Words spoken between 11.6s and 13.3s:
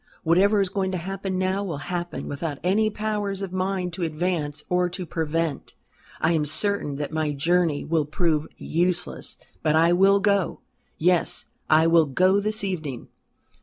I will go this evening."